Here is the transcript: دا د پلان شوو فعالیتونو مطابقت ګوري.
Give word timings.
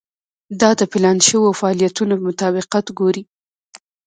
دا 0.61 0.69
د 0.79 0.81
پلان 0.91 1.17
شوو 1.27 1.57
فعالیتونو 1.59 2.13
مطابقت 2.27 2.85
ګوري. 2.99 3.23